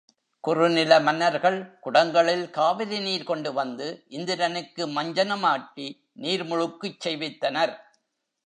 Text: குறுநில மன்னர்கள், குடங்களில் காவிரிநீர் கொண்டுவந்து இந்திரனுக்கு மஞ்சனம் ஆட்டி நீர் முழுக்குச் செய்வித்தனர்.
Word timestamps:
குறுநில 0.43 0.93
மன்னர்கள், 0.99 1.57
குடங்களில் 1.85 2.45
காவிரிநீர் 2.49 3.23
கொண்டுவந்து 3.23 3.87
இந்திரனுக்கு 4.09 4.85
மஞ்சனம் 4.87 5.45
ஆட்டி 5.45 5.87
நீர் 6.13 6.45
முழுக்குச் 6.45 6.99
செய்வித்தனர். 6.99 7.73